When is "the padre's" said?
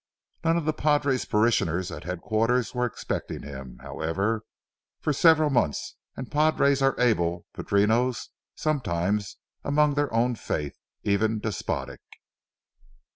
0.65-1.25